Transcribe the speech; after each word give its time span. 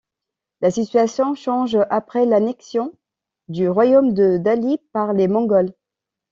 La 0.61 0.71
situation 0.71 1.35
change 1.35 1.77
après 1.91 2.25
l'annexion 2.25 2.91
du 3.49 3.69
royaume 3.69 4.15
de 4.15 4.39
Dali 4.39 4.79
par 4.93 5.13
les 5.13 5.27
Mongols. 5.27 5.73